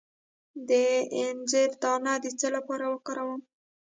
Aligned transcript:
د 0.67 0.71
انځر 1.21 1.69
دانه 1.81 2.13
د 2.23 2.25
څه 2.39 2.47
لپاره 2.55 2.85
وکاروم؟ 2.93 3.41